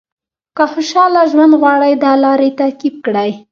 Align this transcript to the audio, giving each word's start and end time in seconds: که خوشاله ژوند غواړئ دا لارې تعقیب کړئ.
که 0.57 0.63
خوشاله 0.71 1.21
ژوند 1.31 1.53
غواړئ 1.61 1.93
دا 2.03 2.11
لارې 2.23 2.49
تعقیب 2.59 2.95
کړئ. 3.05 3.31